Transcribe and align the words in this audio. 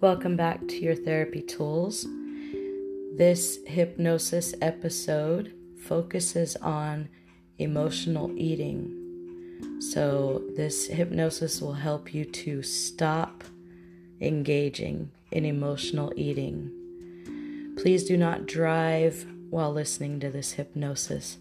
Welcome 0.00 0.34
back 0.34 0.66
to 0.66 0.76
your 0.78 0.94
therapy 0.94 1.42
tools. 1.42 2.06
This 3.18 3.58
hypnosis 3.66 4.54
episode 4.62 5.52
focuses 5.76 6.56
on 6.56 7.10
emotional 7.58 8.32
eating. 8.34 8.96
So, 9.78 10.42
this 10.56 10.86
hypnosis 10.86 11.60
will 11.60 11.74
help 11.74 12.14
you 12.14 12.24
to 12.24 12.62
stop 12.62 13.44
engaging 14.22 15.10
in 15.32 15.44
emotional 15.44 16.14
eating. 16.16 17.74
Please 17.76 18.04
do 18.04 18.16
not 18.16 18.46
drive 18.46 19.26
while 19.50 19.70
listening 19.70 20.18
to 20.20 20.30
this 20.30 20.52
hypnosis. 20.52 21.36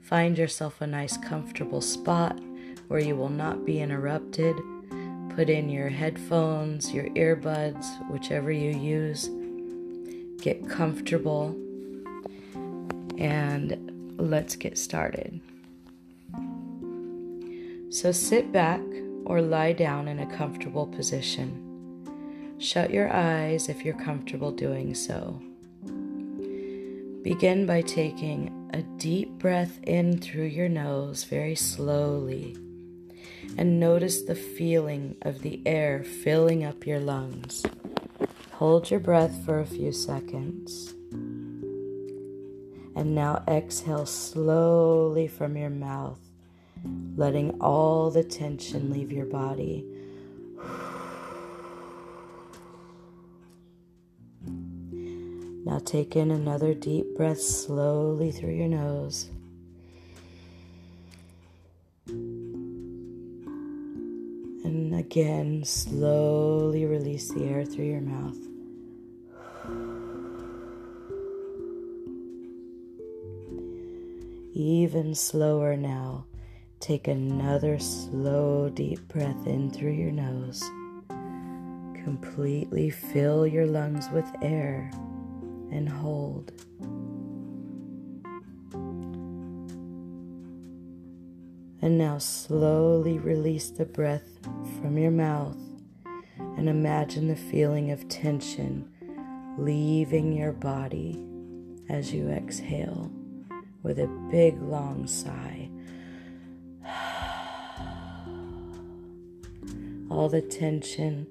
Find 0.00 0.38
yourself 0.38 0.80
a 0.80 0.86
nice, 0.86 1.16
comfortable 1.16 1.80
spot 1.80 2.38
where 2.86 3.00
you 3.00 3.16
will 3.16 3.28
not 3.28 3.66
be 3.66 3.80
interrupted. 3.80 4.54
Put 5.36 5.50
in 5.50 5.68
your 5.68 5.88
headphones, 5.88 6.92
your 6.92 7.06
earbuds, 7.10 7.84
whichever 8.08 8.52
you 8.52 8.70
use. 8.70 9.28
Get 10.40 10.68
comfortable 10.68 11.56
and 13.18 14.14
let's 14.16 14.54
get 14.54 14.78
started. 14.78 15.40
So 17.90 18.12
sit 18.12 18.52
back 18.52 18.80
or 19.24 19.42
lie 19.42 19.72
down 19.72 20.06
in 20.06 20.20
a 20.20 20.36
comfortable 20.36 20.86
position. 20.86 21.60
Shut 22.58 22.90
your 22.90 23.12
eyes 23.12 23.68
if 23.68 23.84
you're 23.84 23.98
comfortable 23.98 24.52
doing 24.52 24.94
so. 24.94 25.42
Begin 27.24 27.66
by 27.66 27.82
taking 27.82 28.70
a 28.72 28.82
deep 28.98 29.30
breath 29.38 29.80
in 29.82 30.18
through 30.18 30.44
your 30.44 30.68
nose 30.68 31.24
very 31.24 31.56
slowly 31.56 32.56
and 33.56 33.78
notice 33.78 34.22
the 34.22 34.34
feeling 34.34 35.16
of 35.22 35.42
the 35.42 35.60
air 35.66 36.02
filling 36.02 36.64
up 36.64 36.86
your 36.86 37.00
lungs. 37.00 37.64
Hold 38.52 38.90
your 38.90 39.00
breath 39.00 39.44
for 39.44 39.60
a 39.60 39.66
few 39.66 39.92
seconds. 39.92 40.94
And 42.96 43.14
now 43.14 43.42
exhale 43.48 44.06
slowly 44.06 45.26
from 45.26 45.56
your 45.56 45.70
mouth, 45.70 46.20
letting 47.16 47.60
all 47.60 48.10
the 48.10 48.24
tension 48.24 48.90
leave 48.90 49.10
your 49.10 49.26
body. 49.26 49.84
Now 55.64 55.78
take 55.78 56.14
in 56.14 56.30
another 56.30 56.74
deep 56.74 57.16
breath 57.16 57.40
slowly 57.40 58.30
through 58.30 58.54
your 58.54 58.68
nose. 58.68 59.30
And 64.64 64.94
again, 64.94 65.62
slowly 65.64 66.86
release 66.86 67.28
the 67.28 67.44
air 67.44 67.64
through 67.64 67.84
your 67.84 68.00
mouth. 68.00 68.38
Even 74.54 75.14
slower 75.14 75.76
now. 75.76 76.24
Take 76.80 77.08
another 77.08 77.78
slow, 77.78 78.68
deep 78.68 79.06
breath 79.08 79.46
in 79.46 79.70
through 79.70 79.92
your 79.92 80.12
nose. 80.12 80.62
Completely 82.04 82.90
fill 82.90 83.46
your 83.46 83.66
lungs 83.66 84.08
with 84.10 84.26
air 84.42 84.90
and 85.70 85.88
hold. 85.88 86.52
And 91.84 91.98
now 91.98 92.16
slowly 92.16 93.18
release 93.18 93.68
the 93.68 93.84
breath 93.84 94.38
from 94.80 94.96
your 94.96 95.10
mouth 95.10 95.58
and 96.56 96.66
imagine 96.66 97.28
the 97.28 97.36
feeling 97.36 97.90
of 97.90 98.08
tension 98.08 98.88
leaving 99.58 100.32
your 100.32 100.52
body 100.52 101.22
as 101.90 102.10
you 102.10 102.30
exhale 102.30 103.12
with 103.82 103.98
a 103.98 104.06
big 104.30 104.58
long 104.62 105.06
sigh. 105.06 105.68
All 110.10 110.30
the 110.30 110.40
tension, 110.40 111.26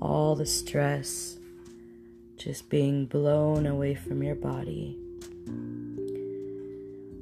all 0.00 0.34
the 0.34 0.46
stress 0.46 1.36
just 2.38 2.70
being 2.70 3.04
blown 3.04 3.66
away 3.66 3.94
from 3.94 4.22
your 4.22 4.34
body. 4.34 4.96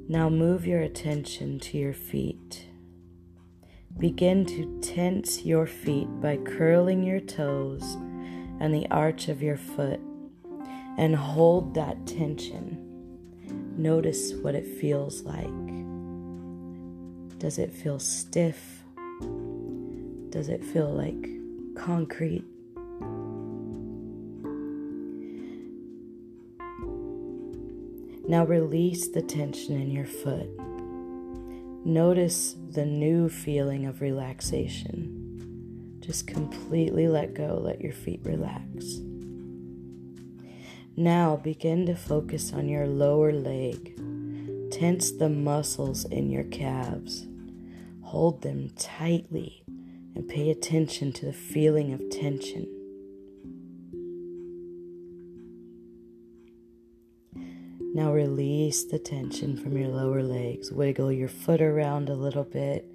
Now 0.07 0.29
move 0.29 0.65
your 0.65 0.79
attention 0.79 1.59
to 1.59 1.77
your 1.77 1.93
feet. 1.93 2.68
Begin 3.99 4.45
to 4.45 4.79
tense 4.81 5.43
your 5.43 5.67
feet 5.67 6.07
by 6.21 6.37
curling 6.37 7.03
your 7.03 7.19
toes 7.19 7.97
and 8.61 8.73
the 8.73 8.87
arch 8.89 9.27
of 9.27 9.43
your 9.43 9.57
foot 9.57 9.99
and 10.97 11.15
hold 11.15 11.73
that 11.73 12.07
tension. 12.07 12.85
Notice 13.77 14.33
what 14.35 14.55
it 14.55 14.65
feels 14.65 15.23
like. 15.23 15.47
Does 17.39 17.57
it 17.57 17.73
feel 17.73 17.99
stiff? 17.99 18.83
Does 20.29 20.47
it 20.47 20.63
feel 20.63 20.89
like 20.89 21.27
concrete? 21.75 22.45
Now 28.27 28.45
release 28.45 29.07
the 29.07 29.21
tension 29.21 29.75
in 29.75 29.89
your 29.91 30.05
foot. 30.05 30.49
Notice 31.89 32.55
the 32.69 32.85
new 32.85 33.29
feeling 33.29 33.87
of 33.87 33.99
relaxation. 33.99 35.97
Just 36.01 36.27
completely 36.27 37.07
let 37.07 37.33
go, 37.33 37.59
let 37.59 37.81
your 37.81 37.93
feet 37.93 38.19
relax. 38.23 38.99
Now 40.95 41.35
begin 41.35 41.87
to 41.87 41.95
focus 41.95 42.53
on 42.53 42.69
your 42.69 42.85
lower 42.85 43.33
leg. 43.33 43.95
Tense 44.71 45.09
the 45.09 45.29
muscles 45.29 46.05
in 46.05 46.29
your 46.29 46.43
calves. 46.43 47.25
Hold 48.03 48.43
them 48.43 48.69
tightly 48.77 49.63
and 50.13 50.27
pay 50.27 50.51
attention 50.51 51.11
to 51.13 51.25
the 51.25 51.33
feeling 51.33 51.91
of 51.91 52.07
tension. 52.11 52.67
Now 57.99 58.13
release 58.13 58.85
the 58.85 58.97
tension 58.97 59.57
from 59.57 59.77
your 59.77 59.89
lower 59.89 60.23
legs. 60.23 60.71
Wiggle 60.71 61.11
your 61.11 61.27
foot 61.27 61.61
around 61.61 62.07
a 62.07 62.13
little 62.13 62.45
bit 62.45 62.89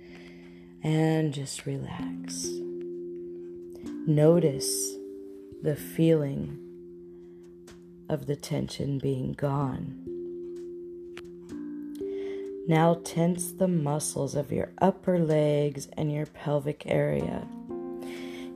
and 0.82 1.31
just 1.31 1.66
relax. 1.66 2.47
Notice 4.06 4.94
the 5.62 5.76
feeling 5.76 6.59
of 8.09 8.25
the 8.25 8.34
tension 8.34 8.98
being 8.98 9.34
gone. 9.34 10.00
Now 12.66 12.94
tense 13.04 13.53
the 13.53 13.69
muscles 13.69 14.34
of 14.34 14.50
your 14.50 14.72
upper 14.78 15.19
legs 15.19 15.87
and 15.98 16.10
your 16.10 16.25
pelvic 16.25 16.84
area. 16.87 17.47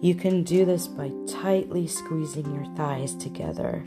You 0.00 0.14
can 0.14 0.44
do 0.44 0.64
this 0.64 0.86
by 0.88 1.10
tightly 1.28 1.86
squeezing 1.86 2.54
your 2.54 2.74
thighs 2.74 3.14
together 3.16 3.84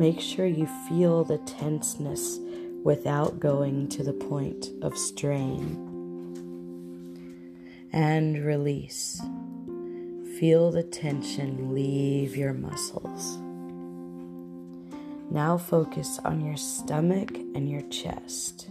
Make 0.00 0.18
sure 0.18 0.46
you 0.46 0.66
feel 0.88 1.24
the 1.24 1.36
tenseness 1.36 2.38
without 2.82 3.38
going 3.38 3.86
to 3.88 4.02
the 4.02 4.14
point 4.14 4.70
of 4.80 4.96
strain. 4.96 5.76
And 7.92 8.42
release. 8.42 9.20
Feel 10.38 10.70
the 10.70 10.84
tension 10.84 11.74
leave 11.74 12.34
your 12.34 12.54
muscles. 12.54 13.36
Now 15.30 15.58
focus 15.58 16.18
on 16.24 16.46
your 16.46 16.56
stomach 16.56 17.36
and 17.54 17.68
your 17.68 17.82
chest. 17.90 18.68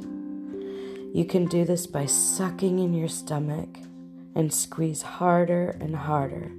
You 1.13 1.25
can 1.29 1.45
do 1.45 1.63
this 1.63 1.85
by 1.85 2.07
sucking 2.07 2.79
in 2.79 2.95
your 2.95 3.07
stomach 3.07 3.69
and 4.33 4.51
squeeze 4.51 5.03
harder 5.03 5.77
and 5.79 5.95
harder. 5.95 6.51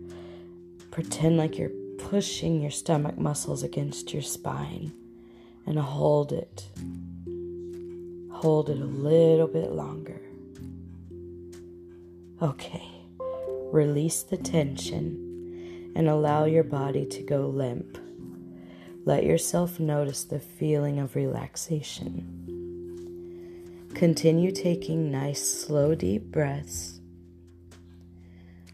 Pretend 0.92 1.38
like 1.38 1.58
you're 1.58 1.79
pushing 2.08 2.60
your 2.60 2.70
stomach 2.70 3.18
muscles 3.18 3.62
against 3.62 4.12
your 4.12 4.22
spine 4.22 4.92
and 5.66 5.78
hold 5.78 6.32
it. 6.32 6.66
Hold 8.32 8.70
it 8.70 8.80
a 8.80 8.84
little 8.84 9.46
bit 9.46 9.72
longer. 9.72 10.20
Okay, 12.42 12.88
release 13.70 14.22
the 14.22 14.36
tension 14.36 15.92
and 15.94 16.08
allow 16.08 16.44
your 16.44 16.64
body 16.64 17.04
to 17.04 17.22
go 17.22 17.46
limp. 17.46 17.98
Let 19.04 19.24
yourself 19.24 19.78
notice 19.78 20.24
the 20.24 20.40
feeling 20.40 20.98
of 20.98 21.16
relaxation. 21.16 22.36
Continue 23.94 24.52
taking 24.52 25.10
nice, 25.10 25.42
slow, 25.46 25.94
deep 25.94 26.24
breaths 26.32 27.00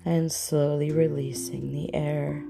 and 0.05 0.31
slowly 0.31 0.93
releasing 0.93 1.73
the 1.73 1.93
air 1.95 2.45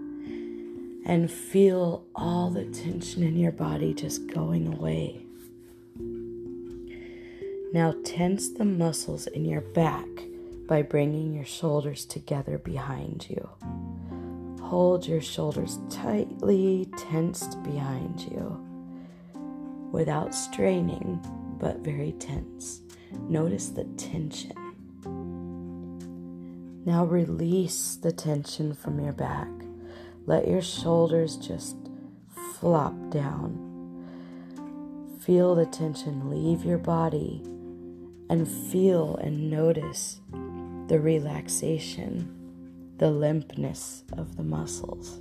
and 1.07 1.31
feel 1.31 2.05
all 2.17 2.51
the 2.51 2.65
tension 2.65 3.23
in 3.23 3.37
your 3.37 3.53
body 3.53 3.95
just 3.95 4.27
going 4.27 4.67
away. 4.67 5.25
Now 7.73 7.95
tense 8.05 8.49
the 8.51 8.65
muscles 8.65 9.29
in 9.29 9.45
your 9.45 9.61
back 9.61 10.09
by 10.67 10.83
bringing 10.83 11.33
your 11.33 11.45
shoulders 11.45 12.05
together 12.05 12.59
behind 12.59 13.31
you. 13.31 13.49
Hold 14.61 15.07
your 15.07 15.21
shoulders 15.21 15.79
tightly 15.91 16.89
tensed 16.99 17.63
behind 17.63 18.23
you 18.23 18.61
without 19.93 20.35
straining, 20.35 21.21
but 21.61 21.79
very 21.79 22.13
tense. 22.19 22.81
Notice 23.29 23.69
the 23.69 23.85
tension. 23.97 24.57
Now 26.85 27.05
release 27.05 27.95
the 27.95 28.11
tension 28.11 28.75
from 28.75 28.99
your 28.99 29.13
back. 29.13 29.66
Let 30.27 30.49
your 30.49 30.63
shoulders 30.63 31.37
just 31.37 31.77
flop 32.59 32.95
down. 33.11 33.63
Feel 35.21 35.55
the 35.55 35.67
tension 35.67 36.29
leave 36.29 36.65
your 36.65 36.79
body 36.79 37.43
and 38.29 38.49
feel 38.49 39.17
and 39.17 39.49
notice 39.51 40.21
the 40.89 40.99
relaxation, 40.99 42.95
the 42.99 43.07
limpness 43.07 44.03
of 44.19 44.37
the 44.37 44.43
muscles. 44.43 45.21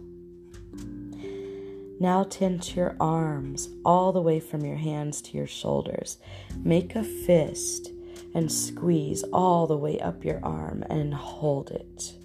Now 1.99 2.23
tense 2.23 2.75
your 2.75 2.95
arms 2.99 3.69
all 3.85 4.11
the 4.11 4.21
way 4.21 4.39
from 4.39 4.65
your 4.65 4.75
hands 4.75 5.21
to 5.23 5.37
your 5.37 5.47
shoulders. 5.47 6.17
Make 6.57 6.95
a 6.95 7.03
fist 7.03 7.91
and 8.33 8.51
squeeze 8.51 9.23
all 9.31 9.65
the 9.67 9.77
way 9.77 9.99
up 9.99 10.25
your 10.25 10.43
arm 10.43 10.83
and 10.89 11.13
hold 11.13 11.71
it. 11.71 12.15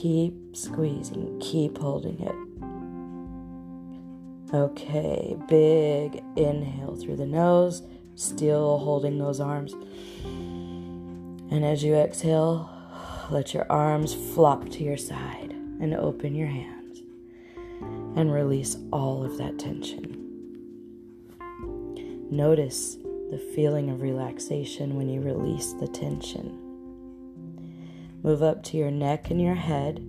Keep 0.00 0.56
squeezing, 0.56 1.38
keep 1.40 1.76
holding 1.76 2.18
it. 2.20 2.34
Okay, 4.54 5.36
big 5.46 6.24
inhale 6.36 6.96
through 6.96 7.16
the 7.16 7.26
nose, 7.26 7.82
still 8.14 8.78
holding 8.78 9.18
those 9.18 9.40
arms. 9.40 9.74
And 10.24 11.66
as 11.66 11.84
you 11.84 11.96
exhale, 11.96 12.70
let 13.30 13.52
your 13.52 13.70
arms 13.70 14.14
flop 14.14 14.70
to 14.70 14.82
your 14.82 14.96
side 14.96 15.50
and 15.80 15.92
open 15.92 16.34
your 16.34 16.48
hands 16.48 17.02
and 18.16 18.32
release 18.32 18.78
all 18.90 19.22
of 19.22 19.36
that 19.36 19.58
tension. 19.58 20.16
Notice 22.30 22.96
the 23.30 23.50
feeling 23.54 23.90
of 23.90 24.00
relaxation 24.00 24.96
when 24.96 25.10
you 25.10 25.20
release 25.20 25.74
the 25.74 25.88
tension. 25.88 26.69
Move 28.22 28.42
up 28.42 28.62
to 28.64 28.76
your 28.76 28.90
neck 28.90 29.30
and 29.30 29.40
your 29.40 29.54
head. 29.54 30.06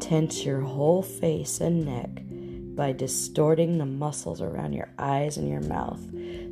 Tense 0.00 0.44
your 0.44 0.60
whole 0.60 1.02
face 1.02 1.60
and 1.60 1.84
neck 1.84 2.22
by 2.76 2.92
distorting 2.92 3.78
the 3.78 3.86
muscles 3.86 4.40
around 4.40 4.72
your 4.72 4.90
eyes 4.98 5.36
and 5.36 5.48
your 5.48 5.60
mouth. 5.62 6.00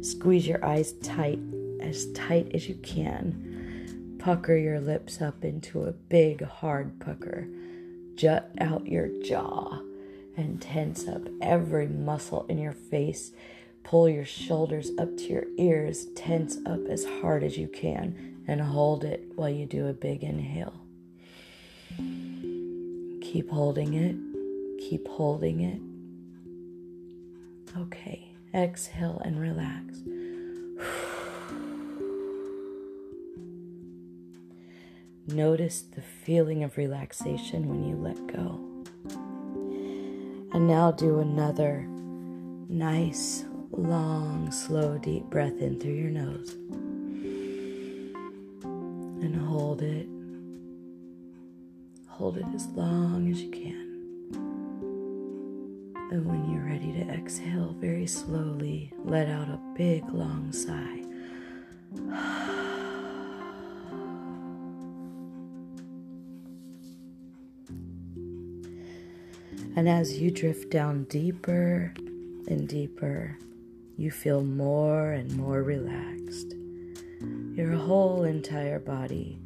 Squeeze 0.03 0.47
your 0.47 0.65
eyes 0.65 0.93
tight, 1.03 1.39
as 1.81 2.11
tight 2.13 2.51
as 2.55 2.69
you 2.69 2.75
can. 2.77 4.17
Pucker 4.19 4.57
your 4.57 4.81
lips 4.81 5.21
up 5.21 5.45
into 5.45 5.85
a 5.85 5.93
big, 5.93 6.43
hard 6.43 6.99
pucker. 7.01 7.47
Jut 8.15 8.51
out 8.59 8.87
your 8.87 9.09
jaw 9.23 9.81
and 10.37 10.61
tense 10.61 11.07
up 11.07 11.23
every 11.41 11.87
muscle 11.87 12.47
in 12.49 12.59
your 12.59 12.73
face 12.73 13.33
Pull 13.85 14.09
your 14.09 14.25
shoulders 14.25 14.91
up 14.99 15.15
to 15.19 15.25
your 15.25 15.45
ears, 15.59 16.07
tense 16.17 16.57
up 16.65 16.81
as 16.89 17.05
hard 17.21 17.45
as 17.45 17.59
you 17.59 17.69
can, 17.69 18.34
and 18.47 18.61
hold 18.61 19.05
it 19.05 19.25
while 19.35 19.49
you 19.49 19.67
do 19.67 19.87
a 19.87 19.93
big 19.93 20.23
inhale. 20.23 20.81
Keep 23.23 23.51
holding 23.51 23.95
it, 23.95 24.17
keep 24.89 25.09
holding 25.09 25.61
it. 25.61 25.81
Okay, 27.79 28.29
exhale 28.55 29.21
and 29.25 29.41
relax. 29.41 30.01
Notice 35.27 35.81
the 35.81 36.03
feeling 36.03 36.63
of 36.63 36.77
relaxation 36.77 37.67
when 37.67 37.83
you 37.83 37.97
let 37.97 38.27
go. 38.27 38.61
And 40.53 40.69
now 40.69 40.93
do 40.93 41.19
another 41.21 41.87
nice 42.69 43.45
long, 43.73 44.53
slow, 44.53 44.99
deep 44.99 45.25
breath 45.25 45.61
in 45.61 45.81
through 45.81 45.95
your 45.95 46.11
nose. 46.11 46.57
And 49.25 49.37
hold 49.37 49.81
it. 49.81 50.07
Hold 52.09 52.37
it 52.37 52.45
as 52.55 52.67
long 52.67 53.31
as 53.31 53.41
you 53.41 53.51
can. 53.51 53.95
And 56.13 56.27
when 56.27 56.51
you're 56.51 56.67
ready 56.67 56.93
to 56.93 57.11
exhale 57.11 57.75
very 57.81 58.07
slowly, 58.07 58.93
let 59.03 59.29
out 59.29 59.49
a 59.49 59.59
big, 59.75 60.05
long 60.13 60.53
sigh. 60.53 61.01
And 69.77 69.89
as 69.89 70.21
you 70.21 70.31
drift 70.31 70.71
down 70.71 71.03
deeper 71.05 71.93
and 72.47 72.69
deeper 72.69 73.37
you 73.97 74.11
feel 74.11 74.43
more 74.43 75.13
and 75.13 75.37
more 75.37 75.63
relaxed. 75.63 76.55
Your 77.55 77.77
whole 77.77 78.25
entire 78.25 78.81
body 78.81 79.39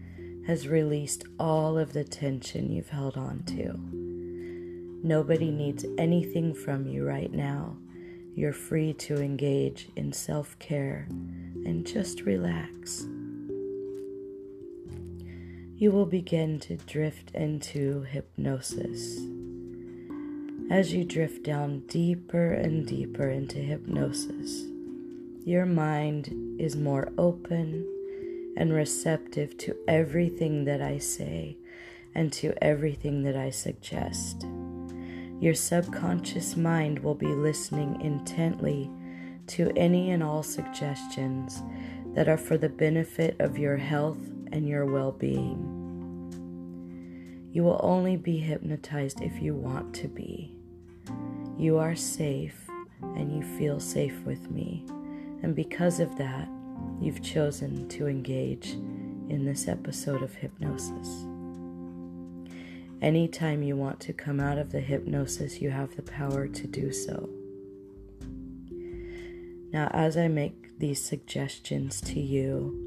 has 0.47 0.67
released 0.67 1.25
all 1.39 1.77
of 1.77 1.93
the 1.93 2.05
tension 2.05 2.73
you've 2.73 2.89
held 2.89 3.19
on 3.19 3.43
to. 3.43 3.75
Nobody 5.07 5.51
needs 5.51 5.85
anything 5.99 6.55
from 6.55 6.87
you 6.87 7.07
right 7.07 7.31
now. 7.31 7.77
You're 8.35 8.55
free 8.55 8.95
to 8.95 9.21
engage 9.21 9.91
in 9.95 10.15
self 10.15 10.59
care 10.59 11.07
and 11.11 11.87
just 11.87 12.23
relax. 12.23 13.05
You 15.77 15.93
will 15.93 16.07
begin 16.07 16.61
to 16.61 16.77
drift 16.77 17.33
into 17.35 18.05
hypnosis. 18.05 19.21
As 20.71 20.95
you 20.95 21.05
drift 21.05 21.43
down 21.43 21.81
deeper 21.81 22.55
and 22.55 22.87
deeper 22.87 23.29
into 23.29 23.59
hypnosis, 23.59 24.65
your 25.45 25.67
mind 25.67 26.57
is 26.59 26.75
more 26.75 27.13
open 27.19 27.87
and 28.59 28.73
receptive 28.73 29.57
to 29.57 29.75
everything 29.87 30.65
that 30.65 30.83
I 30.83 30.99
say 30.99 31.57
and 32.15 32.33
to 32.35 32.53
everything 32.63 33.23
that 33.23 33.37
I 33.37 33.51
suggest. 33.51 34.45
Your 35.41 35.55
subconscious 35.55 36.57
mind 36.57 36.99
will 36.99 37.15
be 37.15 37.29
listening 37.29 38.01
intently 38.01 38.91
to 39.47 39.73
any 39.77 40.11
and 40.11 40.25
all 40.25 40.43
suggestions 40.43 41.63
that 42.15 42.29
are 42.29 42.37
for 42.37 42.59
the 42.59 42.69
benefit 42.69 43.37
of 43.39 43.57
your 43.57 43.77
health 43.77 44.19
and 44.51 44.69
your 44.69 44.85
well 44.85 45.13
being. 45.13 45.77
You 47.53 47.63
will 47.63 47.81
only 47.81 48.17
be 48.17 48.39
hypnotized 48.39 49.23
if 49.23 49.41
you 49.41 49.55
want 49.55 49.95
to 49.95 50.09
be. 50.09 50.53
You 51.57 51.79
are 51.79 51.95
safe 51.95 52.69
and 53.03 53.33
you 53.33 53.43
feel 53.57 53.79
safe 53.79 54.19
with 54.25 54.51
me. 54.51 54.85
And 55.43 55.55
because 55.55 56.01
of 56.01 56.19
that, 56.19 56.49
you've 57.01 57.23
chosen 57.23 57.89
to 57.89 58.07
engage 58.07 58.71
in 59.29 59.45
this 59.45 59.69
episode 59.69 60.23
of 60.23 60.35
hypnosis. 60.35 61.27
Anytime 63.01 63.63
you 63.63 63.77
want 63.77 64.01
to 64.01 64.13
come 64.13 64.41
out 64.41 64.59
of 64.59 64.73
the 64.73 64.81
hypnosis, 64.81 65.61
you 65.61 65.71
have 65.71 65.95
the 65.95 66.03
power 66.03 66.49
to 66.49 66.67
do 66.67 66.93
so. 66.93 67.29
Now, 69.73 69.89
as 69.93 70.17
I 70.17 70.29
make 70.29 70.79
these 70.79 71.03
suggestions 71.05 72.01
to 72.03 72.21
you 72.21 72.87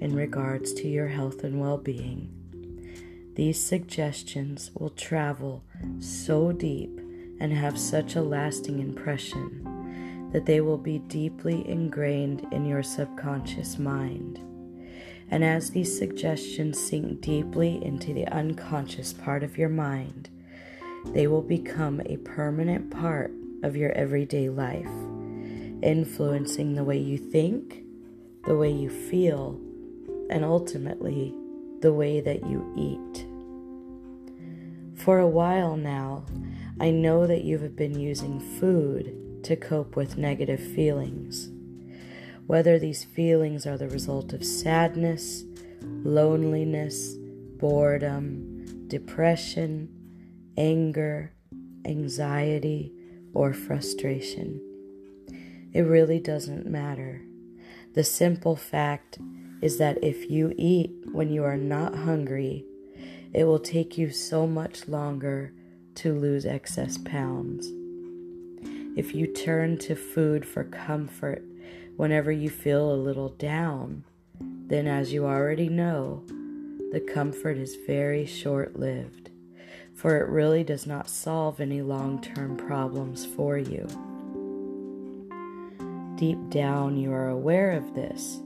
in 0.00 0.14
regards 0.16 0.72
to 0.74 0.88
your 0.88 1.08
health 1.08 1.44
and 1.44 1.60
well 1.60 1.78
being, 1.78 2.30
these 3.36 3.62
suggestions 3.62 4.70
will 4.74 4.90
travel 4.90 5.64
so 5.98 6.52
deep 6.52 6.98
and 7.40 7.52
have 7.52 7.78
such 7.78 8.16
a 8.16 8.22
lasting 8.22 8.80
impression 8.80 9.73
that 10.34 10.46
they 10.46 10.60
will 10.60 10.76
be 10.76 10.98
deeply 10.98 11.66
ingrained 11.68 12.44
in 12.50 12.64
your 12.66 12.82
subconscious 12.82 13.78
mind. 13.78 14.40
And 15.30 15.44
as 15.44 15.70
these 15.70 15.96
suggestions 15.96 16.76
sink 16.76 17.20
deeply 17.20 17.80
into 17.84 18.12
the 18.12 18.26
unconscious 18.26 19.12
part 19.12 19.44
of 19.44 19.56
your 19.56 19.68
mind, 19.68 20.28
they 21.06 21.28
will 21.28 21.40
become 21.40 22.00
a 22.06 22.16
permanent 22.16 22.90
part 22.90 23.30
of 23.62 23.76
your 23.76 23.92
everyday 23.92 24.48
life, 24.48 24.90
influencing 25.84 26.74
the 26.74 26.82
way 26.82 26.98
you 26.98 27.16
think, 27.16 27.84
the 28.44 28.56
way 28.56 28.72
you 28.72 28.90
feel, 28.90 29.60
and 30.30 30.44
ultimately 30.44 31.32
the 31.80 31.92
way 31.92 32.20
that 32.20 32.44
you 32.44 32.74
eat. 32.76 33.24
For 34.96 35.20
a 35.20 35.28
while 35.28 35.76
now, 35.76 36.26
I 36.80 36.90
know 36.90 37.24
that 37.24 37.44
you 37.44 37.58
have 37.58 37.76
been 37.76 38.00
using 38.00 38.40
food 38.40 39.20
to 39.44 39.56
cope 39.56 39.96
with 39.96 40.18
negative 40.18 40.60
feelings. 40.60 41.50
Whether 42.46 42.78
these 42.78 43.04
feelings 43.04 43.66
are 43.66 43.78
the 43.78 43.88
result 43.88 44.32
of 44.32 44.44
sadness, 44.44 45.44
loneliness, 45.82 47.14
boredom, 47.58 48.86
depression, 48.88 49.88
anger, 50.56 51.32
anxiety, 51.84 52.92
or 53.32 53.52
frustration. 53.52 54.60
It 55.72 55.82
really 55.82 56.20
doesn't 56.20 56.66
matter. 56.66 57.22
The 57.94 58.04
simple 58.04 58.56
fact 58.56 59.18
is 59.62 59.78
that 59.78 60.02
if 60.02 60.30
you 60.30 60.52
eat 60.56 60.92
when 61.12 61.30
you 61.30 61.44
are 61.44 61.56
not 61.56 61.94
hungry 61.94 62.64
it 63.34 63.44
will 63.44 63.58
take 63.58 63.98
you 63.98 64.10
so 64.10 64.46
much 64.46 64.86
longer 64.86 65.52
to 65.96 66.14
lose 66.14 66.46
excess 66.46 66.96
pounds. 66.98 67.83
If 68.96 69.12
you 69.12 69.26
turn 69.26 69.78
to 69.78 69.96
food 69.96 70.46
for 70.46 70.62
comfort 70.62 71.42
whenever 71.96 72.30
you 72.30 72.48
feel 72.48 72.92
a 72.92 72.94
little 72.94 73.30
down, 73.30 74.04
then 74.40 74.86
as 74.86 75.12
you 75.12 75.26
already 75.26 75.68
know, 75.68 76.22
the 76.92 77.00
comfort 77.00 77.56
is 77.56 77.76
very 77.88 78.24
short 78.24 78.78
lived, 78.78 79.30
for 79.94 80.18
it 80.18 80.28
really 80.28 80.62
does 80.62 80.86
not 80.86 81.08
solve 81.08 81.60
any 81.60 81.82
long 81.82 82.22
term 82.22 82.56
problems 82.56 83.26
for 83.26 83.58
you. 83.58 83.84
Deep 86.14 86.38
down, 86.48 86.96
you 86.96 87.12
are 87.12 87.30
aware 87.30 87.72
of 87.72 87.96
this, 87.96 88.38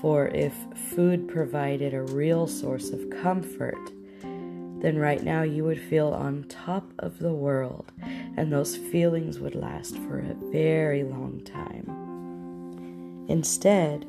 for 0.00 0.28
if 0.28 0.54
food 0.94 1.26
provided 1.26 1.94
a 1.94 2.02
real 2.02 2.46
source 2.46 2.90
of 2.90 3.10
comfort, 3.10 3.90
then 4.22 4.98
right 4.98 5.24
now 5.24 5.42
you 5.42 5.64
would 5.64 5.80
feel 5.80 6.08
on 6.08 6.44
top 6.44 6.92
of 7.00 7.18
the 7.18 7.32
world, 7.32 7.90
and 8.36 8.52
those 8.52 8.76
feelings 8.76 9.38
would 9.38 9.54
last 9.54 9.96
for 9.98 10.18
a 10.18 10.34
very 10.50 11.02
long 11.02 11.40
time. 11.44 13.26
Instead, 13.28 14.06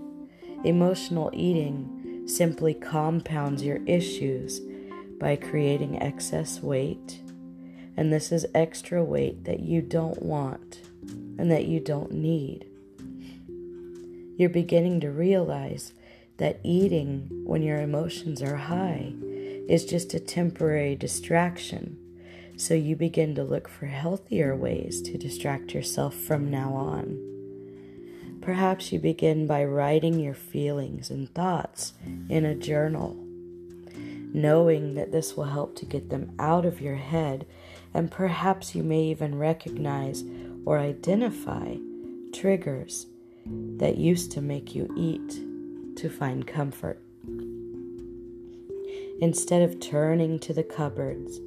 emotional 0.64 1.30
eating 1.34 2.24
simply 2.28 2.74
compounds 2.74 3.64
your 3.64 3.80
issues 3.86 4.62
by 5.20 5.36
creating 5.36 6.02
excess 6.02 6.62
weight, 6.62 7.22
and 7.96 8.12
this 8.12 8.32
is 8.32 8.46
extra 8.54 9.04
weight 9.04 9.46
that 9.46 9.62
you 9.62 9.82
don't 9.82 10.22
want 10.22 10.82
and 11.38 11.50
that 11.52 11.66
you 11.66 11.80
don't 11.80 12.12
need. 12.12 12.66
You're 14.38 14.50
beginning 14.50 15.00
to 15.02 15.12
realize 15.12 15.94
that 16.38 16.60
eating 16.64 17.30
when 17.46 17.62
your 17.62 17.80
emotions 17.80 18.42
are 18.42 18.58
high 18.58 19.14
is 19.70 19.86
just 19.86 20.14
a 20.14 20.20
temporary 20.20 20.96
distraction. 20.96 21.98
So 22.58 22.74
you 22.74 22.96
begin 22.96 23.36
to 23.36 23.44
look 23.44 23.68
for 23.68 23.86
healthier 23.88 24.56
ways 24.56 25.02
to 25.04 25.18
distract 25.18 25.74
yourself 25.74 26.16
from 26.16 26.50
now 26.50 26.74
on. 26.74 27.20
Perhaps 28.42 28.92
you 28.92 29.00
begin 29.00 29.46
by 29.46 29.66
writing 29.66 30.20
your 30.20 30.34
feelings 30.34 31.10
and 31.10 31.34
thoughts 31.34 31.94
in 32.30 32.46
a 32.46 32.56
journal, 32.56 33.18
knowing 34.34 34.94
that 34.96 35.12
this 35.12 35.36
will 35.36 35.46
help 35.46 35.76
to 35.78 35.86
get 35.86 36.10
them 36.10 36.32
out 36.40 36.66
of 36.66 36.80
your 36.80 36.96
head, 36.96 37.46
and 37.94 38.12
perhaps 38.12 38.76
you 38.76 38.84
may 38.84 39.02
even 39.04 39.38
recognize 39.38 40.24
or 40.66 40.80
identify 40.80 41.76
triggers 42.34 43.08
that 43.78 43.98
used 43.98 44.32
to 44.32 44.42
make 44.42 44.74
you 44.74 44.94
eat 44.96 45.42
to 45.98 46.10
find 46.10 46.48
comfort. 46.48 47.02
Instead 49.22 49.62
of 49.62 49.80
turning 49.80 50.38
to 50.40 50.54
the 50.54 50.64
cupboards, 50.64 51.40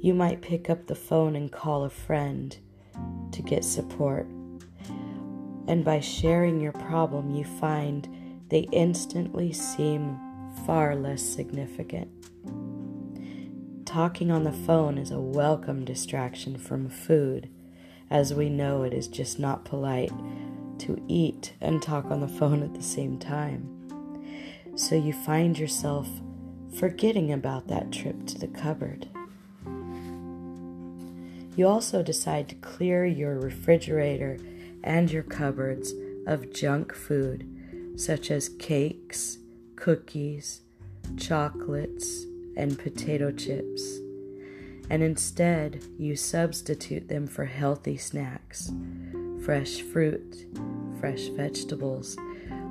you 0.00 0.14
might 0.14 0.40
pick 0.40 0.70
up 0.70 0.86
the 0.86 0.94
phone 0.94 1.36
and 1.36 1.52
call 1.52 1.84
a 1.84 1.90
friend 1.90 2.56
to 3.32 3.42
get 3.42 3.64
support. 3.64 4.26
And 5.68 5.84
by 5.84 6.00
sharing 6.00 6.60
your 6.60 6.72
problem, 6.72 7.34
you 7.34 7.44
find 7.44 8.08
they 8.48 8.66
instantly 8.72 9.52
seem 9.52 10.18
far 10.66 10.96
less 10.96 11.22
significant. 11.22 12.10
Talking 13.84 14.30
on 14.30 14.44
the 14.44 14.52
phone 14.52 14.96
is 14.96 15.10
a 15.10 15.20
welcome 15.20 15.84
distraction 15.84 16.56
from 16.56 16.88
food, 16.88 17.50
as 18.08 18.32
we 18.32 18.48
know 18.48 18.82
it 18.82 18.94
is 18.94 19.06
just 19.06 19.38
not 19.38 19.64
polite 19.64 20.12
to 20.78 21.00
eat 21.08 21.52
and 21.60 21.82
talk 21.82 22.06
on 22.06 22.20
the 22.20 22.28
phone 22.38 22.62
at 22.62 22.74
the 22.74 22.82
same 22.82 23.18
time. 23.18 23.68
So 24.76 24.94
you 24.94 25.12
find 25.12 25.58
yourself 25.58 26.08
forgetting 26.74 27.32
about 27.32 27.68
that 27.68 27.92
trip 27.92 28.26
to 28.26 28.38
the 28.38 28.48
cupboard. 28.48 29.08
You 31.56 31.66
also 31.66 32.02
decide 32.02 32.48
to 32.48 32.54
clear 32.56 33.04
your 33.04 33.38
refrigerator 33.38 34.38
and 34.82 35.10
your 35.10 35.22
cupboards 35.22 35.92
of 36.26 36.52
junk 36.52 36.94
food 36.94 37.46
such 37.96 38.30
as 38.30 38.48
cakes, 38.48 39.38
cookies, 39.76 40.62
chocolates, 41.18 42.24
and 42.56 42.78
potato 42.78 43.30
chips. 43.30 43.98
And 44.88 45.02
instead, 45.02 45.84
you 45.98 46.16
substitute 46.16 47.08
them 47.08 47.26
for 47.26 47.44
healthy 47.44 47.96
snacks, 47.96 48.72
fresh 49.44 49.82
fruit, 49.82 50.46
fresh 50.98 51.28
vegetables, 51.28 52.16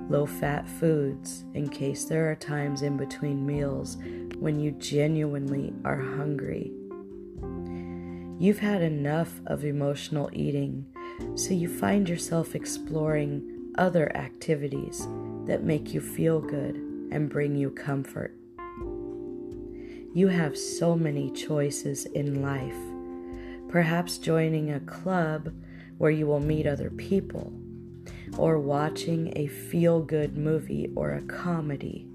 low 0.09 0.25
fat 0.25 0.67
foods 0.67 1.45
in 1.53 1.69
case 1.69 2.05
there 2.05 2.29
are 2.29 2.36
times 2.36 2.81
in 2.81 2.98
between 2.98 3.45
meals 3.45 3.98
when 4.39 4.59
you 4.59 4.71
genuinely 4.71 5.74
are 5.86 6.00
hungry. 6.00 6.74
You've 8.41 8.60
had 8.60 8.81
enough 8.81 9.41
of 9.48 9.65
emotional 9.65 10.29
eating, 10.31 10.86
so 11.36 11.51
you 11.51 11.67
find 11.67 12.08
yourself 12.08 12.55
exploring 12.55 13.74
other 13.77 14.15
activities 14.15 15.05
that 15.46 15.65
make 15.65 15.93
you 15.93 16.00
feel 16.00 16.39
good 16.39 16.75
and 17.12 17.29
bring 17.29 17.58
you 17.58 17.69
comfort. 17.69 18.34
You 20.13 20.29
have 20.29 20.58
so 20.58 20.96
many 20.96 21.31
choices 21.31 22.05
in 22.05 22.41
life. 22.41 22.77
Perhaps 23.69 24.19
joining 24.19 24.72
a 24.72 24.79
club 24.79 25.53
where 25.98 26.10
you 26.10 26.25
will 26.25 26.39
meet 26.39 26.65
other 26.65 26.91
people 26.91 27.51
or 28.38 28.58
watching 28.58 29.34
a 29.36 29.48
feel 29.48 30.01
good 30.01 30.38
movie 30.38 30.89
or 30.96 31.12
a 31.12 31.22
comedy. 31.24 32.08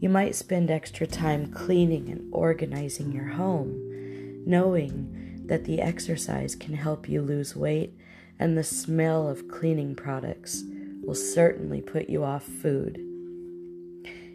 You 0.00 0.08
might 0.08 0.36
spend 0.36 0.70
extra 0.70 1.06
time 1.06 1.52
cleaning 1.52 2.08
and 2.08 2.32
organizing 2.32 3.12
your 3.12 3.28
home, 3.28 4.42
knowing 4.46 5.20
that 5.46 5.64
the 5.64 5.80
exercise 5.80 6.54
can 6.54 6.74
help 6.74 7.08
you 7.08 7.22
lose 7.22 7.54
weight 7.54 7.94
and 8.38 8.56
the 8.56 8.64
smell 8.64 9.28
of 9.28 9.48
cleaning 9.48 9.94
products 9.94 10.64
will 11.02 11.14
certainly 11.14 11.80
put 11.80 12.08
you 12.08 12.24
off 12.24 12.44
food. 12.44 12.98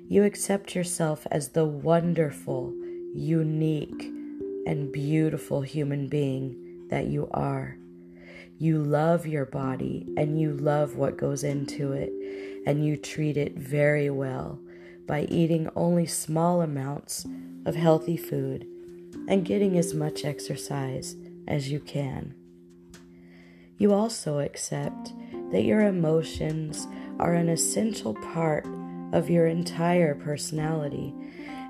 You 0.07 0.23
accept 0.23 0.75
yourself 0.75 1.27
as 1.31 1.49
the 1.49 1.65
wonderful, 1.65 2.73
unique, 3.13 4.11
and 4.65 4.91
beautiful 4.91 5.61
human 5.61 6.07
being 6.07 6.87
that 6.89 7.07
you 7.07 7.27
are. 7.31 7.77
You 8.57 8.83
love 8.83 9.25
your 9.25 9.45
body 9.45 10.07
and 10.17 10.39
you 10.39 10.53
love 10.53 10.95
what 10.95 11.17
goes 11.17 11.43
into 11.43 11.93
it, 11.93 12.11
and 12.65 12.85
you 12.85 12.97
treat 12.97 13.37
it 13.37 13.57
very 13.57 14.09
well 14.09 14.59
by 15.07 15.21
eating 15.23 15.69
only 15.75 16.05
small 16.05 16.61
amounts 16.61 17.25
of 17.65 17.75
healthy 17.75 18.17
food 18.17 18.67
and 19.27 19.45
getting 19.45 19.77
as 19.77 19.93
much 19.93 20.25
exercise 20.25 21.15
as 21.47 21.71
you 21.71 21.79
can. 21.79 22.33
You 23.77 23.93
also 23.93 24.39
accept 24.39 25.13
that 25.51 25.63
your 25.63 25.81
emotions 25.81 26.87
are 27.19 27.33
an 27.33 27.49
essential 27.49 28.13
part 28.13 28.65
of 29.13 29.29
your 29.29 29.47
entire 29.47 30.15
personality, 30.15 31.13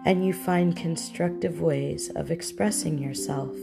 and 0.05 0.25
you 0.25 0.33
find 0.33 0.75
constructive 0.75 1.61
ways 1.61 2.09
of 2.15 2.31
expressing 2.31 2.97
yourself. 2.97 3.55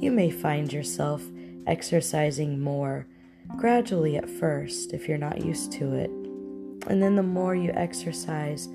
You 0.00 0.10
may 0.10 0.30
find 0.30 0.72
yourself 0.72 1.22
exercising 1.66 2.60
more, 2.60 3.06
gradually 3.56 4.16
at 4.16 4.28
first 4.28 4.92
if 4.92 5.08
you're 5.08 5.18
not 5.18 5.44
used 5.44 5.72
to 5.72 5.94
it. 5.94 6.10
And 6.88 7.00
then 7.02 7.14
the 7.14 7.22
more 7.22 7.54
you 7.54 7.70
exercise, 7.74 8.68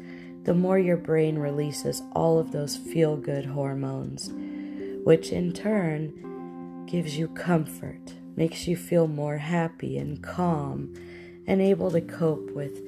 the 0.47 0.53
more 0.53 0.79
your 0.79 0.95
brain 0.95 1.37
releases 1.37 2.01
all 2.13 2.39
of 2.39 2.53
those 2.53 2.77
feel 2.77 3.17
good 3.17 3.45
hormones, 3.45 4.31
which 5.03 5.33
in 5.33 5.51
turn 5.51 6.85
gives 6.85 7.17
you 7.17 7.27
comfort, 7.27 8.13
makes 8.37 8.65
you 8.65 8.77
feel 8.77 9.09
more 9.09 9.39
happy 9.39 9.97
and 9.97 10.23
calm, 10.23 10.93
and 11.47 11.61
able 11.61 11.91
to 11.91 11.99
cope 11.99 12.49
with 12.51 12.79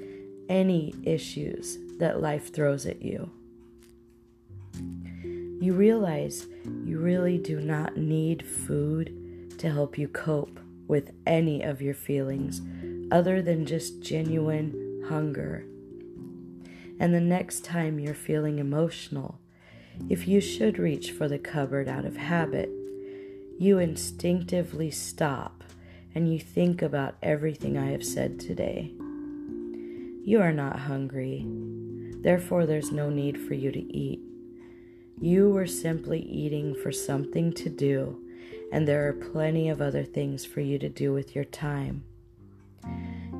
any 0.48 0.96
issues 1.04 1.78
that 1.98 2.22
life 2.22 2.54
throws 2.54 2.86
at 2.86 3.02
you. 3.02 3.30
You 5.60 5.74
realize 5.74 6.48
you 6.86 6.98
really 6.98 7.38
do 7.38 7.60
not 7.60 7.98
need 7.98 8.48
food 8.48 9.54
to 9.60 9.70
help 9.70 9.98
you 9.98 10.08
cope 10.08 10.62
with 10.88 11.12
any 11.28 11.62
of 11.62 11.82
your 11.82 11.94
feelings 11.94 12.62
other 13.12 13.42
than 13.42 13.66
just 13.66 14.02
genuine 14.02 15.04
hunger. 15.10 15.66
And 17.00 17.14
the 17.14 17.22
next 17.22 17.64
time 17.64 18.00
you're 18.00 18.14
feeling 18.14 18.60
emotional, 18.60 19.40
if 20.10 20.28
you 20.28 20.42
should 20.42 20.78
reach 20.78 21.12
for 21.12 21.28
the 21.28 21.40
cupboard 21.40 21.88
out 21.88 22.06
of 22.06 22.18
habit, 22.18 22.70
you 23.58 23.80
instinctively 23.80 24.92
stop 24.92 25.64
and 26.14 26.32
you 26.32 26.40
think 26.40 26.82
about 26.82 27.16
everything 27.24 27.78
I 27.78 27.92
have 27.92 28.04
said 28.04 28.40
today. 28.40 28.92
You 30.24 30.42
are 30.42 30.54
not 30.54 30.80
hungry, 30.80 31.46
therefore, 32.22 32.66
there's 32.66 32.92
no 32.92 33.10
need 33.10 33.40
for 33.40 33.54
you 33.54 33.72
to 33.72 33.98
eat. 33.98 34.20
You 35.22 35.50
were 35.50 35.68
simply 35.68 36.20
eating 36.22 36.76
for 36.76 36.92
something 36.92 37.54
to 37.54 37.70
do 37.70 38.20
and 38.72 38.88
there 38.88 39.08
are 39.08 39.14
plenty 39.14 39.70
of 39.70 39.82
other 39.82 40.04
things 40.04 40.46
for 40.46 40.62
you 40.62 40.78
to 40.80 40.90
do 40.90 41.12
with 41.14 41.36
your 41.36 41.46
time. 41.46 42.04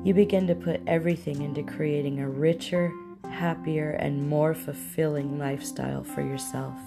You 0.02 0.14
begin 0.14 0.46
to 0.46 0.54
put 0.54 0.80
everything 0.86 1.42
into 1.42 1.62
creating 1.62 2.20
a 2.20 2.28
richer, 2.28 2.92
happier, 3.28 3.90
and 3.90 4.28
more 4.28 4.54
fulfilling 4.54 5.38
lifestyle 5.38 6.04
for 6.04 6.22
yourself. 6.22 6.78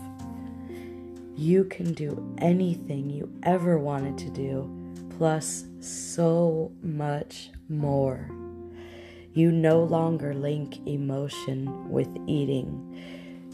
You 1.35 1.63
can 1.65 1.93
do 1.93 2.35
anything 2.37 3.09
you 3.09 3.31
ever 3.43 3.77
wanted 3.77 4.17
to 4.19 4.29
do, 4.29 4.69
plus 5.17 5.65
so 5.79 6.71
much 6.81 7.49
more. 7.69 8.29
You 9.33 9.51
no 9.51 9.83
longer 9.83 10.33
link 10.33 10.85
emotion 10.87 11.89
with 11.89 12.09
eating. 12.27 13.03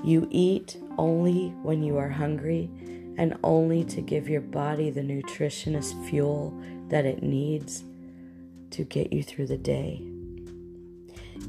You 0.03 0.27
eat 0.29 0.77
only 0.97 1.49
when 1.63 1.83
you 1.83 1.97
are 1.97 2.09
hungry 2.09 2.69
and 3.17 3.37
only 3.43 3.83
to 3.85 4.01
give 4.01 4.27
your 4.27 4.41
body 4.41 4.89
the 4.89 5.01
nutritionist 5.01 6.09
fuel 6.09 6.53
that 6.89 7.05
it 7.05 7.23
needs 7.23 7.83
to 8.71 8.83
get 8.83 9.13
you 9.13 9.23
through 9.23 9.47
the 9.47 9.57
day. 9.57 10.08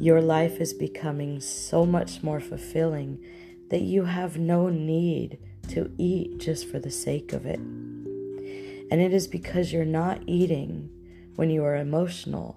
Your 0.00 0.22
life 0.22 0.62
is 0.62 0.72
becoming 0.72 1.40
so 1.40 1.84
much 1.84 2.22
more 2.22 2.40
fulfilling 2.40 3.22
that 3.68 3.82
you 3.82 4.04
have 4.04 4.38
no 4.38 4.70
need 4.70 5.38
to 5.68 5.92
eat 5.98 6.38
just 6.38 6.66
for 6.66 6.78
the 6.78 6.90
sake 6.90 7.34
of 7.34 7.44
it. 7.44 7.58
And 7.58 8.94
it 8.94 9.12
is 9.12 9.28
because 9.28 9.74
you're 9.74 9.84
not 9.84 10.22
eating 10.26 10.88
when 11.36 11.50
you 11.50 11.62
are 11.64 11.76
emotional 11.76 12.56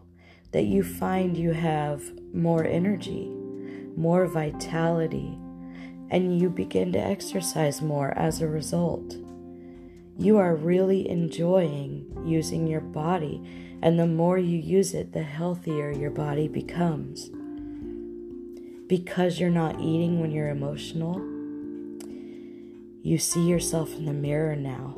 that 0.53 0.63
you 0.63 0.83
find 0.83 1.35
you 1.35 1.51
have 1.51 2.01
more 2.33 2.63
energy, 2.63 3.27
more 3.97 4.25
vitality, 4.25 5.38
and 6.09 6.39
you 6.39 6.50
begin 6.50 6.93
to 6.93 7.00
exercise 7.00 7.81
more 7.81 8.17
as 8.17 8.41
a 8.41 8.47
result. 8.47 9.17
You 10.17 10.38
are 10.38 10.55
really 10.55 11.10
enjoying 11.10 12.24
using 12.25 12.67
your 12.67 12.82
body, 12.82 13.41
and 13.82 14.00
the 14.00 14.05
more 14.05 14.38
you 14.38 14.58
use 14.58 14.93
it, 14.93 15.12
the 15.12 15.24
healthier 15.24 15.91
your 15.91 16.12
body 16.12 16.48
becomes. 16.48 17.32
Because 18.88 19.39
you're 19.39 19.50
not 19.50 19.79
eating 19.79 20.20
when 20.20 20.32
you're 20.32 20.50
emotional, 20.50 21.20
you 23.01 23.17
see 23.17 23.46
yourself 23.46 23.96
in 23.96 24.05
the 24.05 24.13
mirror 24.13 24.55
now. 24.55 24.96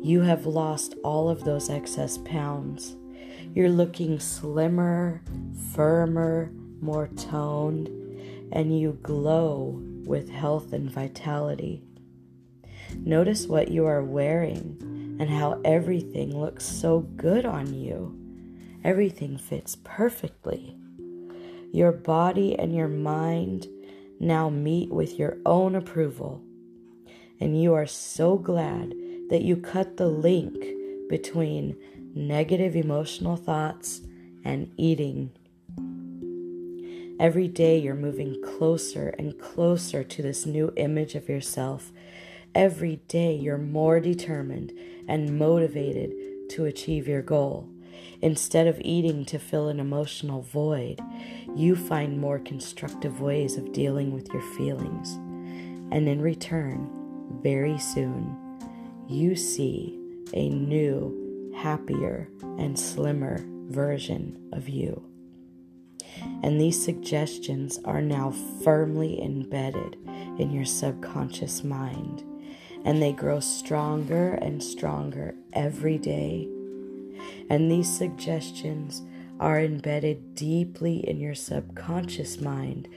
You 0.00 0.22
have 0.22 0.46
lost 0.46 0.94
all 1.04 1.28
of 1.28 1.44
those 1.44 1.70
excess 1.70 2.18
pounds. 2.18 2.96
You're 3.54 3.68
looking 3.68 4.18
slimmer, 4.18 5.22
firmer, 5.74 6.50
more 6.80 7.08
toned, 7.08 7.88
and 8.52 8.78
you 8.78 8.98
glow 9.02 9.80
with 10.04 10.28
health 10.30 10.72
and 10.72 10.90
vitality. 10.90 11.82
Notice 12.96 13.46
what 13.46 13.70
you 13.70 13.86
are 13.86 14.02
wearing 14.02 15.16
and 15.20 15.30
how 15.30 15.60
everything 15.64 16.38
looks 16.38 16.64
so 16.64 17.00
good 17.00 17.46
on 17.46 17.74
you. 17.74 18.18
Everything 18.82 19.38
fits 19.38 19.76
perfectly. 19.84 20.76
Your 21.72 21.92
body 21.92 22.58
and 22.58 22.74
your 22.74 22.88
mind 22.88 23.66
now 24.20 24.48
meet 24.48 24.90
with 24.90 25.18
your 25.18 25.38
own 25.44 25.74
approval, 25.74 26.42
and 27.40 27.60
you 27.60 27.74
are 27.74 27.86
so 27.86 28.36
glad 28.36 28.94
that 29.30 29.42
you 29.42 29.56
cut 29.56 29.96
the 29.96 30.06
link 30.06 30.54
between 31.08 31.76
negative 32.14 32.76
emotional 32.76 33.36
thoughts, 33.36 34.02
and 34.44 34.70
eating. 34.76 35.30
Every 37.18 37.48
day 37.48 37.78
you're 37.78 37.94
moving 37.94 38.42
closer 38.42 39.14
and 39.18 39.38
closer 39.38 40.04
to 40.04 40.22
this 40.22 40.46
new 40.46 40.72
image 40.76 41.14
of 41.14 41.28
yourself. 41.28 41.90
Every 42.54 42.96
day 43.08 43.34
you're 43.34 43.58
more 43.58 44.00
determined 44.00 44.72
and 45.08 45.38
motivated 45.38 46.12
to 46.50 46.64
achieve 46.64 47.08
your 47.08 47.22
goal. 47.22 47.68
Instead 48.20 48.66
of 48.66 48.80
eating 48.82 49.24
to 49.26 49.38
fill 49.38 49.68
an 49.68 49.80
emotional 49.80 50.42
void, 50.42 51.00
you 51.54 51.76
find 51.76 52.18
more 52.18 52.38
constructive 52.38 53.20
ways 53.20 53.56
of 53.56 53.72
dealing 53.72 54.12
with 54.12 54.32
your 54.32 54.42
feelings. 54.56 55.14
And 55.92 56.08
in 56.08 56.20
return, 56.20 56.90
very 57.42 57.78
soon, 57.78 58.36
you 59.08 59.36
see 59.36 59.98
a 60.32 60.48
new 60.48 61.24
happier, 61.54 62.28
and 62.58 62.78
slimmer 62.78 63.44
version 63.68 64.36
of 64.52 64.68
you. 64.68 65.02
And 66.42 66.60
these 66.60 66.82
suggestions 66.82 67.80
are 67.84 68.02
now 68.02 68.32
firmly 68.62 69.22
embedded 69.22 69.96
in 70.38 70.50
your 70.50 70.64
subconscious 70.64 71.64
mind, 71.64 72.22
and 72.84 73.02
they 73.02 73.12
grow 73.12 73.40
stronger 73.40 74.34
and 74.34 74.62
stronger 74.62 75.34
every 75.52 75.98
day. 75.98 76.48
And 77.48 77.70
these 77.70 77.92
suggestions 77.92 79.02
are 79.40 79.60
embedded 79.60 80.34
deeply 80.34 80.98
in 81.08 81.18
your 81.18 81.34
subconscious 81.34 82.40
mind, 82.40 82.88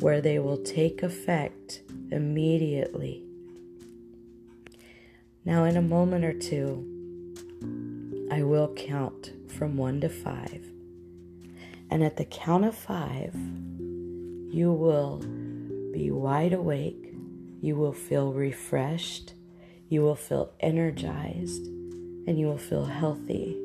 where 0.00 0.20
they 0.20 0.38
will 0.38 0.58
take 0.58 1.02
effect 1.02 1.82
immediately. 2.10 3.22
Now, 5.44 5.64
in 5.64 5.76
a 5.76 5.82
moment 5.82 6.24
or 6.24 6.32
two, 6.32 6.92
I 8.30 8.42
will 8.42 8.74
count 8.74 9.32
from 9.48 9.76
one 9.76 10.00
to 10.00 10.08
five. 10.08 10.66
And 11.88 12.02
at 12.02 12.16
the 12.16 12.24
count 12.24 12.64
of 12.64 12.74
five, 12.74 13.34
you 14.50 14.72
will 14.72 15.18
be 15.92 16.10
wide 16.10 16.52
awake, 16.52 17.14
you 17.60 17.76
will 17.76 17.92
feel 17.92 18.32
refreshed, 18.32 19.34
you 19.88 20.02
will 20.02 20.16
feel 20.16 20.52
energized, 20.60 21.66
and 21.66 22.38
you 22.38 22.46
will 22.46 22.58
feel 22.58 22.86
healthy. 22.86 23.56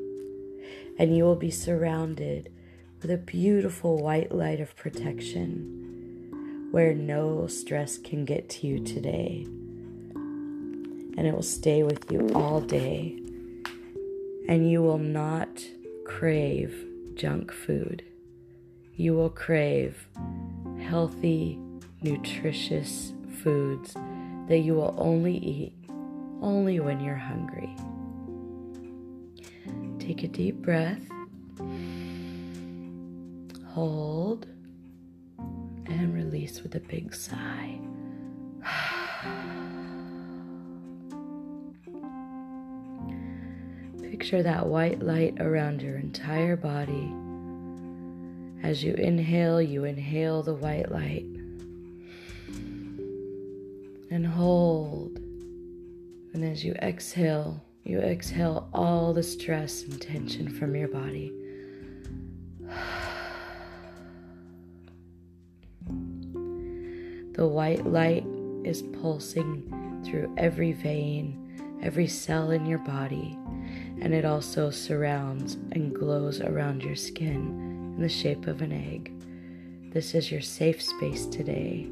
And 0.98 1.16
you 1.16 1.24
will 1.24 1.36
be 1.36 1.50
surrounded 1.50 2.52
with 3.00 3.10
a 3.10 3.16
beautiful 3.16 3.98
white 3.98 4.32
light 4.32 4.60
of 4.60 4.76
protection 4.76 6.68
where 6.70 6.94
no 6.94 7.46
stress 7.46 7.98
can 7.98 8.24
get 8.24 8.48
to 8.48 8.66
you 8.66 8.84
today. 8.84 9.44
And 10.14 11.26
it 11.26 11.34
will 11.34 11.42
stay 11.42 11.82
with 11.82 12.10
you 12.10 12.30
all 12.34 12.60
day 12.60 13.22
and 14.48 14.70
you 14.70 14.82
will 14.82 14.98
not 14.98 15.64
crave 16.04 16.86
junk 17.14 17.52
food. 17.52 18.04
You 18.94 19.14
will 19.14 19.30
crave 19.30 20.08
healthy, 20.80 21.58
nutritious 22.02 23.12
foods 23.42 23.94
that 24.48 24.58
you 24.58 24.74
will 24.74 24.94
only 24.98 25.36
eat 25.36 25.74
only 26.42 26.80
when 26.80 27.00
you're 27.00 27.14
hungry. 27.14 27.74
Take 29.98 30.24
a 30.24 30.28
deep 30.28 30.56
breath, 30.56 31.00
hold, 33.68 34.46
and 35.86 36.12
release 36.12 36.62
with 36.62 36.74
a 36.74 36.80
big 36.80 37.14
sigh. 37.14 37.78
Picture 44.02 44.42
that 44.42 44.66
white 44.66 45.00
light 45.00 45.40
around 45.40 45.80
your 45.80 45.96
entire 45.96 46.56
body. 46.56 47.14
As 48.62 48.82
you 48.82 48.94
inhale, 48.94 49.62
you 49.62 49.84
inhale 49.84 50.42
the 50.42 50.54
white 50.54 50.90
light. 50.90 51.26
And 54.10 54.26
hold. 54.26 55.21
And 56.32 56.44
as 56.44 56.64
you 56.64 56.74
exhale, 56.74 57.62
you 57.84 57.98
exhale 57.98 58.68
all 58.72 59.12
the 59.12 59.22
stress 59.22 59.82
and 59.82 60.00
tension 60.00 60.48
from 60.48 60.74
your 60.74 60.88
body. 60.88 61.32
The 67.34 67.46
white 67.46 67.86
light 67.86 68.24
is 68.64 68.82
pulsing 69.00 70.02
through 70.04 70.34
every 70.36 70.72
vein, 70.72 71.78
every 71.82 72.06
cell 72.06 72.50
in 72.50 72.66
your 72.66 72.78
body 72.78 73.38
and 74.02 74.12
it 74.12 74.24
also 74.24 74.68
surrounds 74.68 75.54
and 75.72 75.94
glows 75.94 76.40
around 76.40 76.82
your 76.82 76.96
skin 76.96 77.94
in 77.96 78.02
the 78.02 78.08
shape 78.08 78.48
of 78.48 78.60
an 78.60 78.72
egg. 78.72 79.12
This 79.92 80.14
is 80.14 80.32
your 80.32 80.40
safe 80.40 80.82
space 80.82 81.26
today. 81.26 81.86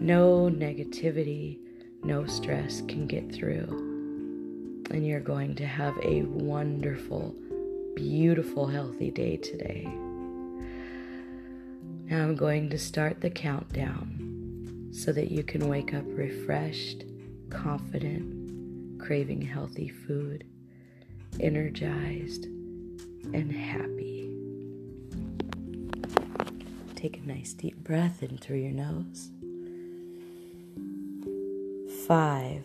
No 0.00 0.50
negativity, 0.50 1.58
no 2.02 2.26
stress 2.26 2.80
can 2.82 3.06
get 3.06 3.32
through. 3.32 3.66
And 4.90 5.06
you're 5.06 5.20
going 5.20 5.54
to 5.56 5.66
have 5.66 5.96
a 6.02 6.22
wonderful, 6.22 7.34
beautiful, 7.94 8.66
healthy 8.66 9.10
day 9.10 9.36
today. 9.36 9.84
Now 12.06 12.22
I'm 12.22 12.36
going 12.36 12.70
to 12.70 12.78
start 12.78 13.20
the 13.20 13.30
countdown 13.30 14.90
so 14.92 15.12
that 15.12 15.30
you 15.30 15.42
can 15.42 15.68
wake 15.68 15.92
up 15.94 16.04
refreshed, 16.06 17.04
confident, 17.50 19.00
craving 19.00 19.42
healthy 19.42 19.88
food 19.88 20.44
energized, 21.40 22.46
and 23.32 23.52
happy. 23.52 24.34
Take 26.96 27.18
a 27.18 27.28
nice 27.28 27.52
deep 27.52 27.76
breath 27.84 28.22
in 28.22 28.38
through 28.38 28.58
your 28.58 28.72
nose. 28.72 29.30
Five. 32.08 32.64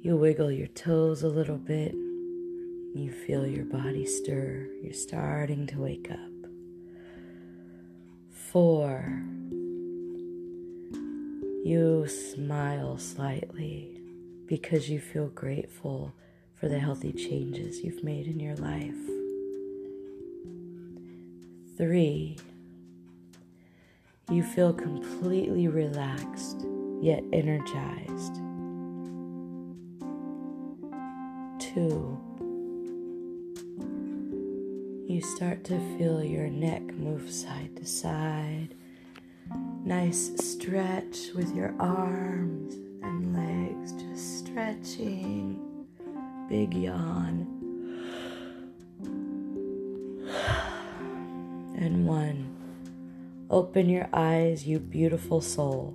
You 0.00 0.16
wiggle 0.16 0.52
your 0.52 0.68
toes 0.68 1.24
a 1.24 1.28
little 1.28 1.58
bit. 1.58 1.92
You 1.92 3.10
feel 3.26 3.44
your 3.44 3.64
body 3.64 4.06
stir. 4.06 4.68
You're 4.80 4.92
starting 4.92 5.66
to 5.66 5.80
wake 5.80 6.12
up. 6.12 6.18
four, 8.30 9.20
you 11.64 12.06
smile 12.06 12.96
slightly 12.96 14.00
because 14.46 14.88
you 14.88 15.00
feel 15.00 15.26
grateful 15.26 16.12
for 16.54 16.68
the 16.68 16.78
healthy 16.78 17.12
changes 17.12 17.82
you've 17.82 18.04
made 18.04 18.28
in 18.28 18.38
your 18.38 18.54
life. 18.54 18.94
Three, 21.76 22.38
you 24.30 24.44
feel 24.44 24.72
completely 24.72 25.66
relaxed 25.66 26.64
yet 27.04 27.22
energized. 27.34 28.36
Two, 31.58 32.18
you 35.06 35.20
start 35.20 35.64
to 35.64 35.78
feel 35.98 36.24
your 36.24 36.48
neck 36.48 36.82
move 36.94 37.30
side 37.30 37.76
to 37.76 37.84
side. 37.84 38.74
Nice 39.84 40.30
stretch 40.42 41.34
with 41.34 41.54
your 41.54 41.74
arms 41.78 42.76
and 43.02 43.36
legs 43.36 43.92
just 43.92 44.38
stretching. 44.38 45.60
Big 46.48 46.72
yawn. 46.72 47.46
And 51.76 52.06
one. 52.06 52.56
Open 53.50 53.90
your 53.90 54.08
eyes, 54.14 54.66
you 54.66 54.78
beautiful 54.78 55.42
soul, 55.42 55.94